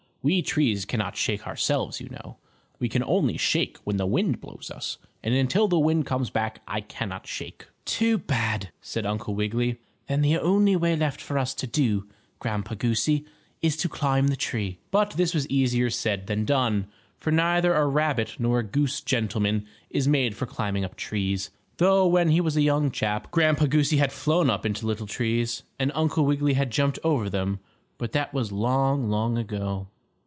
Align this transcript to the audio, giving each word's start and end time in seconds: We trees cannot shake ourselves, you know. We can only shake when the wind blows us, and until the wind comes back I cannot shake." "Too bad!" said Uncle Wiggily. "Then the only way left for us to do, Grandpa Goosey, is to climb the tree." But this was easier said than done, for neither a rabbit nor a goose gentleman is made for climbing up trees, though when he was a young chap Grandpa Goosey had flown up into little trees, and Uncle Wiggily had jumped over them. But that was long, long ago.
We 0.23 0.43
trees 0.43 0.85
cannot 0.85 1.17
shake 1.17 1.47
ourselves, 1.47 1.99
you 1.99 2.07
know. 2.09 2.37
We 2.77 2.89
can 2.89 3.03
only 3.05 3.37
shake 3.37 3.79
when 3.85 3.97
the 3.97 4.05
wind 4.05 4.39
blows 4.39 4.69
us, 4.69 4.99
and 5.23 5.33
until 5.33 5.67
the 5.67 5.79
wind 5.79 6.05
comes 6.05 6.29
back 6.29 6.61
I 6.67 6.81
cannot 6.81 7.25
shake." 7.25 7.65
"Too 7.85 8.19
bad!" 8.19 8.69
said 8.83 9.03
Uncle 9.07 9.33
Wiggily. 9.33 9.79
"Then 10.05 10.21
the 10.21 10.37
only 10.37 10.75
way 10.75 10.95
left 10.95 11.21
for 11.21 11.39
us 11.39 11.55
to 11.55 11.65
do, 11.65 12.07
Grandpa 12.37 12.75
Goosey, 12.75 13.25
is 13.63 13.75
to 13.77 13.89
climb 13.89 14.27
the 14.27 14.35
tree." 14.35 14.77
But 14.91 15.13
this 15.13 15.33
was 15.33 15.49
easier 15.49 15.89
said 15.89 16.27
than 16.27 16.45
done, 16.45 16.85
for 17.17 17.31
neither 17.31 17.73
a 17.73 17.87
rabbit 17.87 18.35
nor 18.37 18.59
a 18.59 18.63
goose 18.63 19.01
gentleman 19.01 19.65
is 19.89 20.07
made 20.07 20.35
for 20.35 20.45
climbing 20.45 20.85
up 20.85 20.95
trees, 20.97 21.49
though 21.77 22.05
when 22.05 22.29
he 22.29 22.41
was 22.41 22.55
a 22.55 22.61
young 22.61 22.91
chap 22.91 23.31
Grandpa 23.31 23.65
Goosey 23.65 23.97
had 23.97 24.11
flown 24.11 24.51
up 24.51 24.67
into 24.67 24.85
little 24.85 25.07
trees, 25.07 25.63
and 25.79 25.91
Uncle 25.95 26.27
Wiggily 26.27 26.53
had 26.53 26.69
jumped 26.69 26.99
over 27.03 27.27
them. 27.27 27.59
But 27.97 28.11
that 28.11 28.35
was 28.35 28.51
long, 28.51 29.09
long 29.09 29.35
ago. 29.39 29.87